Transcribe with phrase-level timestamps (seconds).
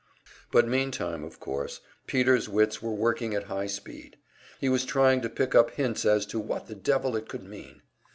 [0.51, 4.17] But meantime, of course, Peter's wits were working at high speed,
[4.59, 7.83] he was trying to pick up hints as to what the devil it could mean.